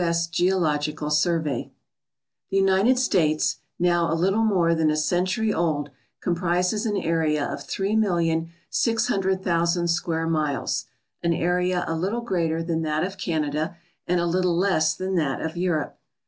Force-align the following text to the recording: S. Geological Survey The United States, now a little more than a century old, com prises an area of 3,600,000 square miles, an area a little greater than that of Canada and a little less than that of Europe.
S. 0.00 0.28
Geological 0.28 1.10
Survey 1.10 1.72
The 2.50 2.56
United 2.56 3.00
States, 3.00 3.56
now 3.80 4.12
a 4.12 4.14
little 4.14 4.44
more 4.44 4.72
than 4.72 4.90
a 4.92 4.96
century 4.96 5.52
old, 5.52 5.90
com 6.20 6.36
prises 6.36 6.86
an 6.86 6.96
area 6.96 7.44
of 7.44 7.66
3,600,000 7.66 9.88
square 9.88 10.28
miles, 10.28 10.84
an 11.24 11.32
area 11.32 11.82
a 11.88 11.96
little 11.96 12.20
greater 12.20 12.62
than 12.62 12.82
that 12.82 13.02
of 13.02 13.18
Canada 13.18 13.76
and 14.06 14.20
a 14.20 14.26
little 14.26 14.56
less 14.56 14.94
than 14.94 15.16
that 15.16 15.40
of 15.40 15.56
Europe. 15.56 15.98